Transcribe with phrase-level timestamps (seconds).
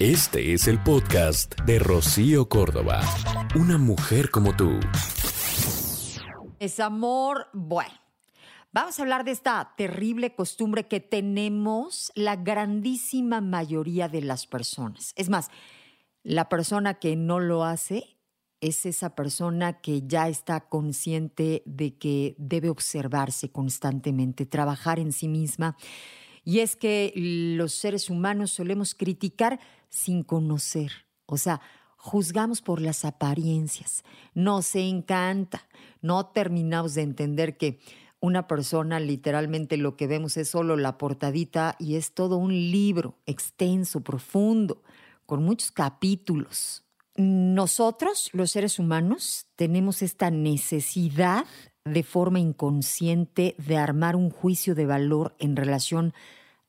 [0.00, 3.00] Este es el podcast de Rocío Córdoba.
[3.54, 4.80] Una mujer como tú.
[6.58, 7.94] Es amor, bueno.
[8.72, 15.12] Vamos a hablar de esta terrible costumbre que tenemos la grandísima mayoría de las personas.
[15.14, 15.48] Es más,
[16.24, 18.18] la persona que no lo hace
[18.60, 25.28] es esa persona que ya está consciente de que debe observarse constantemente, trabajar en sí
[25.28, 25.76] misma.
[26.44, 29.60] Y es que los seres humanos solemos criticar
[29.94, 30.90] sin conocer,
[31.26, 31.60] o sea,
[31.96, 34.02] juzgamos por las apariencias,
[34.34, 35.68] nos encanta,
[36.02, 37.78] no terminamos de entender que
[38.18, 43.18] una persona literalmente lo que vemos es solo la portadita y es todo un libro
[43.24, 44.82] extenso, profundo,
[45.26, 46.82] con muchos capítulos.
[47.16, 51.44] Nosotros, los seres humanos, tenemos esta necesidad
[51.84, 56.14] de forma inconsciente de armar un juicio de valor en relación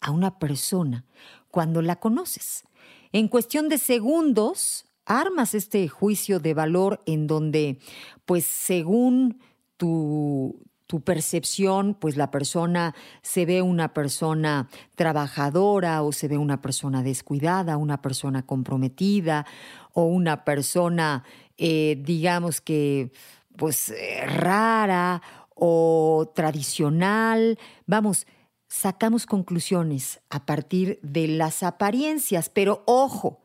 [0.00, 1.04] a una persona
[1.52, 2.64] cuando la conoces.
[3.12, 7.78] En cuestión de segundos, armas este juicio de valor en donde,
[8.24, 9.38] pues según
[9.76, 16.62] tu, tu percepción, pues la persona se ve una persona trabajadora o se ve una
[16.62, 19.46] persona descuidada, una persona comprometida
[19.92, 21.24] o una persona,
[21.58, 23.12] eh, digamos que,
[23.56, 25.22] pues eh, rara
[25.54, 27.58] o tradicional.
[27.86, 28.26] Vamos,
[28.72, 33.42] sacamos conclusiones a partir de las apariencias, pero ojo,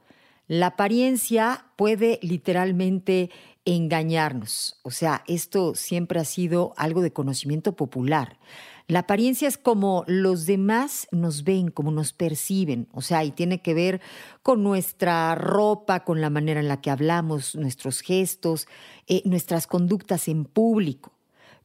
[0.48, 3.30] la apariencia puede literalmente
[3.66, 4.80] engañarnos.
[4.84, 8.40] O sea, esto siempre ha sido algo de conocimiento popular.
[8.88, 13.62] La apariencia es como los demás nos ven, como nos perciben, o sea, y tiene
[13.62, 14.00] que ver
[14.44, 18.66] con nuestra ropa, con la manera en la que hablamos, nuestros gestos,
[19.08, 21.17] eh, nuestras conductas en público.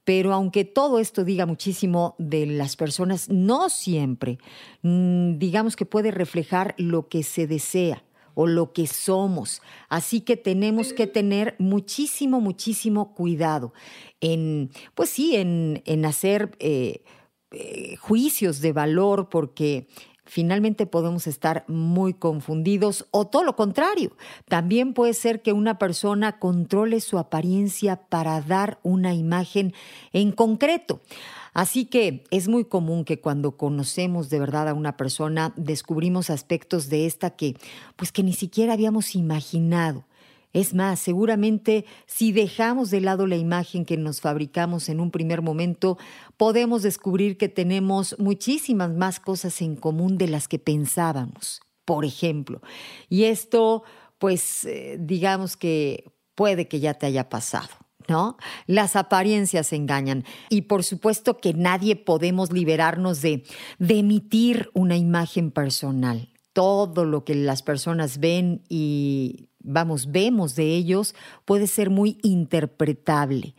[0.04, 4.38] Pero aunque todo esto diga muchísimo de las personas, no siempre,
[4.82, 9.62] mm, digamos que puede reflejar lo que se desea o lo que somos.
[9.88, 13.72] Así que tenemos que tener muchísimo, muchísimo cuidado
[14.20, 17.02] en, pues sí, en, hacer eh,
[17.50, 19.86] eh, juicios de valor, porque
[20.24, 24.16] finalmente podemos estar muy confundidos o todo lo contrario.
[24.48, 29.74] También puede ser que una persona controle su apariencia para dar una imagen
[30.12, 31.00] en concreto.
[31.54, 36.88] Así que es muy común que cuando conocemos de verdad a una persona descubrimos aspectos
[36.88, 37.56] de esta que
[37.96, 40.04] pues que ni siquiera habíamos imaginado.
[40.52, 45.40] Es más, seguramente si dejamos de lado la imagen que nos fabricamos en un primer
[45.40, 45.96] momento,
[46.36, 52.60] podemos descubrir que tenemos muchísimas más cosas en común de las que pensábamos, por ejemplo.
[53.08, 53.82] Y esto,
[54.18, 57.70] pues, eh, digamos que puede que ya te haya pasado.
[58.08, 58.36] ¿No?
[58.66, 60.24] Las apariencias engañan.
[60.48, 63.44] Y por supuesto que nadie podemos liberarnos de,
[63.78, 66.28] de emitir una imagen personal.
[66.52, 71.14] Todo lo que las personas ven y vamos, vemos de ellos
[71.44, 73.54] puede ser muy interpretable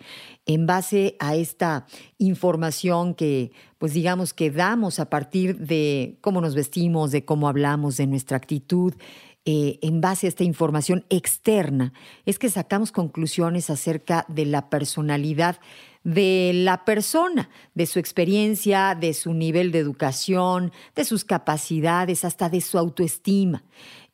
[0.45, 1.85] en base a esta
[2.17, 7.97] información que, pues digamos, que damos a partir de cómo nos vestimos, de cómo hablamos,
[7.97, 8.93] de nuestra actitud.
[9.45, 11.91] Eh, en base a esta información externa,
[12.25, 15.57] es que sacamos conclusiones acerca de la personalidad
[16.03, 22.49] de la persona, de su experiencia, de su nivel de educación, de sus capacidades, hasta
[22.49, 23.63] de su autoestima.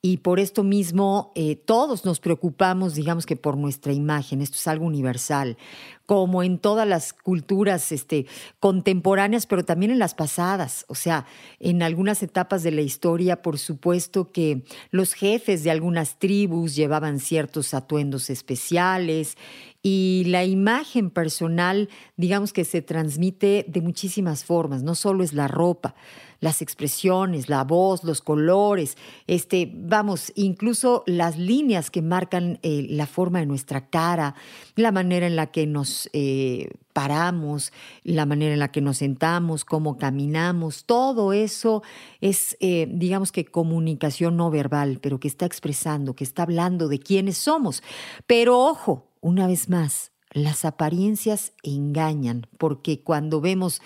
[0.01, 4.65] Y por esto mismo eh, todos nos preocupamos, digamos que por nuestra imagen, esto es
[4.67, 5.57] algo universal,
[6.05, 8.25] como en todas las culturas este,
[8.61, 11.25] contemporáneas, pero también en las pasadas, o sea,
[11.59, 17.19] en algunas etapas de la historia, por supuesto que los jefes de algunas tribus llevaban
[17.19, 19.37] ciertos atuendos especiales
[19.81, 25.47] y la imagen personal, digamos que se transmite de muchísimas formas, no solo es la
[25.47, 25.95] ropa,
[26.41, 28.97] las expresiones, la voz, los colores,
[29.27, 34.35] este, vamos, incluso las líneas que marcan eh, la forma de nuestra cara,
[34.75, 37.71] la manera en la que nos eh, paramos,
[38.03, 41.83] la manera en la que nos sentamos, cómo caminamos, todo eso
[42.21, 46.99] es, eh, digamos que comunicación no verbal, pero que está expresando, que está hablando de
[46.99, 47.83] quiénes somos.
[48.27, 53.81] Pero ojo, una vez más, las apariencias engañan, porque cuando vemos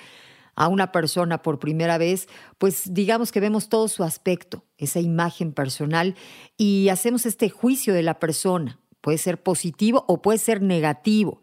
[0.56, 2.28] a una persona por primera vez,
[2.58, 6.16] pues digamos que vemos todo su aspecto, esa imagen personal
[6.58, 8.80] y hacemos este juicio de la persona.
[9.02, 11.42] Puede ser positivo o puede ser negativo.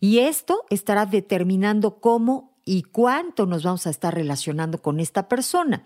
[0.00, 5.84] Y esto estará determinando cómo y cuánto nos vamos a estar relacionando con esta persona.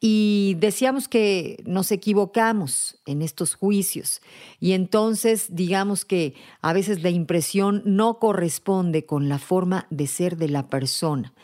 [0.00, 4.22] Y decíamos que nos equivocamos en estos juicios
[4.60, 10.36] y entonces digamos que a veces la impresión no corresponde con la forma de ser
[10.36, 11.34] de la persona.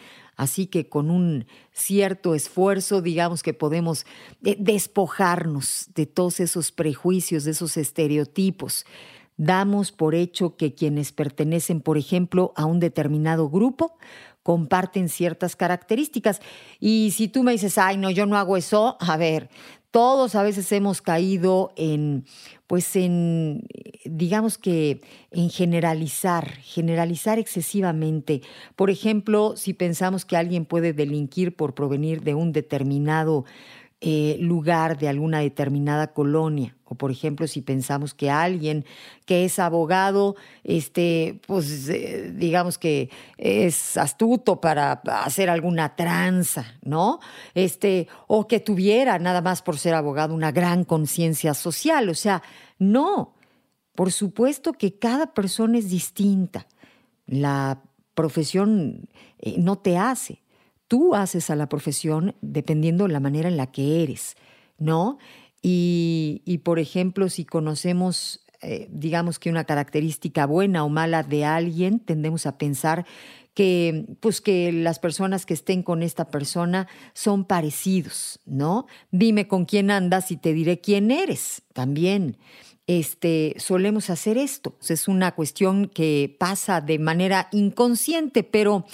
[0.40, 4.06] Así que con un cierto esfuerzo, digamos que podemos
[4.42, 8.86] eh, despojarnos de todos esos prejuicios, de esos estereotipos.
[9.42, 13.96] Damos por hecho que quienes pertenecen, por ejemplo, a un determinado grupo,
[14.42, 16.42] comparten ciertas características.
[16.78, 19.48] Y si tú me dices, ay, no, yo no hago eso, a ver,
[19.90, 22.26] todos a veces hemos caído en,
[22.66, 23.62] pues en,
[24.04, 25.00] digamos que
[25.30, 28.42] en generalizar, generalizar excesivamente.
[28.76, 33.46] Por ejemplo, si pensamos que alguien puede delinquir por provenir de un determinado
[34.02, 36.74] eh, lugar de alguna determinada colonia.
[36.84, 38.86] O por ejemplo, si pensamos que alguien
[39.26, 44.92] que es abogado, este, pues eh, digamos que es astuto para
[45.22, 47.20] hacer alguna tranza, ¿no?
[47.54, 52.08] Este, o que tuviera, nada más por ser abogado, una gran conciencia social.
[52.08, 52.42] O sea,
[52.78, 53.34] no.
[53.94, 56.66] Por supuesto que cada persona es distinta.
[57.26, 57.82] La
[58.14, 59.08] profesión
[59.38, 60.40] eh, no te hace
[60.90, 64.36] tú haces a la profesión dependiendo de la manera en la que eres,
[64.76, 65.18] ¿no?
[65.62, 72.00] Y, por ejemplo, si conocemos, eh, digamos que una característica buena o mala de alguien,
[72.00, 73.06] tendemos a pensar
[73.54, 78.86] que, pues que las personas que estén con esta persona son parecidos, ¿no?
[79.12, 82.36] Dime con quién andas y te diré quién eres también.
[82.88, 84.76] Este, solemos hacer esto.
[84.88, 88.86] Es una cuestión que pasa de manera inconsciente, pero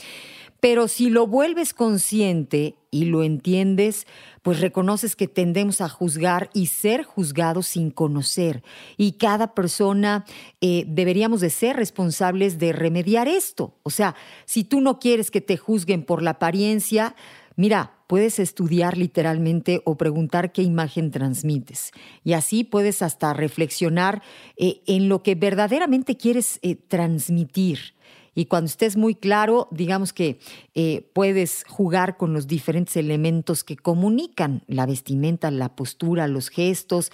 [0.68, 4.04] pero si lo vuelves consciente y lo entiendes,
[4.42, 8.64] pues reconoces que tendemos a juzgar y ser juzgados sin conocer.
[8.96, 10.24] Y cada persona
[10.60, 13.76] eh, deberíamos de ser responsables de remediar esto.
[13.84, 17.14] O sea, si tú no quieres que te juzguen por la apariencia,
[17.54, 21.92] mira, puedes estudiar literalmente o preguntar qué imagen transmites.
[22.24, 24.20] Y así puedes hasta reflexionar
[24.56, 27.94] eh, en lo que verdaderamente quieres eh, transmitir.
[28.36, 30.38] Y cuando estés muy claro, digamos que
[30.74, 37.10] eh, puedes jugar con los diferentes elementos que comunican la vestimenta, la postura, los gestos.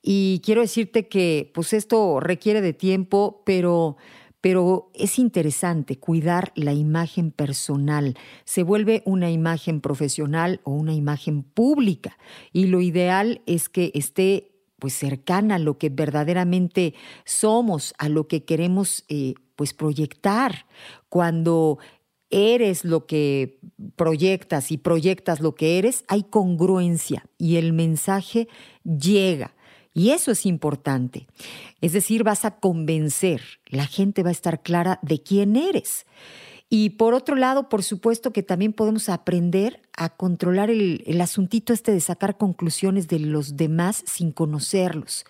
[0.00, 3.96] Y quiero decirte que pues esto requiere de tiempo, pero
[4.40, 8.16] pero es interesante cuidar la imagen personal.
[8.44, 12.16] Se vuelve una imagen profesional o una imagen pública
[12.50, 16.94] y lo ideal es que esté pues cercana a lo que verdaderamente
[17.26, 20.64] somos, a lo que queremos eh, pues proyectar.
[21.10, 21.78] Cuando
[22.30, 23.58] eres lo que
[23.94, 28.48] proyectas y proyectas lo que eres, hay congruencia y el mensaje
[28.84, 29.54] llega.
[29.92, 31.26] Y eso es importante.
[31.82, 36.06] Es decir, vas a convencer, la gente va a estar clara de quién eres.
[36.70, 41.92] Y por otro lado, por supuesto que también podemos aprender a controlar el, asuntito este
[41.92, 45.26] de sacar conclusiones de los demás sin conocerlos.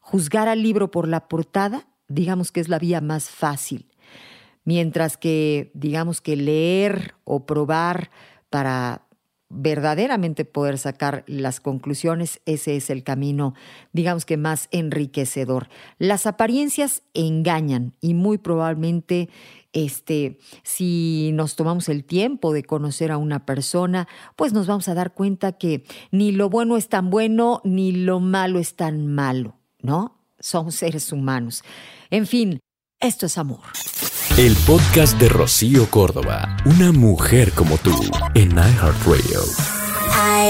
[0.00, 3.86] Juzgar al libro por la portada digamos que es la vía más fácil.
[4.64, 8.10] Mientras que, digamos que leer o probar
[8.50, 9.08] para
[9.50, 13.54] verdaderamente poder sacar las conclusiones, ese es el camino,
[13.92, 15.68] digamos que más enriquecedor.
[15.98, 19.30] Las apariencias engañan y muy probablemente
[19.72, 24.06] este, si nos tomamos el tiempo de conocer a una persona,
[24.36, 28.20] pues nos vamos a dar cuenta que ni lo bueno es tan bueno, ni lo
[28.20, 30.17] malo es tan malo, ¿no?
[30.40, 31.62] Somos seres humanos.
[32.10, 32.60] En fin,
[33.00, 33.60] esto es amor.
[34.36, 37.90] El podcast de Rocío Córdoba, una mujer como tú,
[38.34, 39.40] en iHeartRadio.